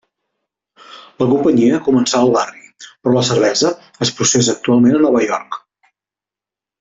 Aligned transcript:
La 1.23 1.27
companyia 1.33 1.81
començà 1.89 2.21
al 2.21 2.31
barri, 2.37 2.63
però 2.87 3.13
la 3.17 3.23
cervesa 3.29 3.73
es 4.07 4.13
processa 4.21 4.55
actualment 4.59 4.97
a 5.01 5.07
Nova 5.09 5.23
York. 5.29 5.61